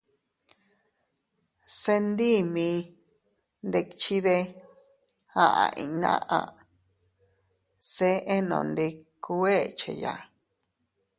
[1.79, 2.79] —Se ndii mii
[3.67, 4.37] ndikchide—
[5.43, 6.39] aʼa inñnaʼa—,
[7.93, 10.13] se enondikuu echeya.